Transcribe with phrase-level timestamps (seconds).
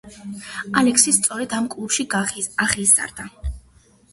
[0.81, 3.29] ალექსისი სწორედ ამ კლუბში აღიზარდა.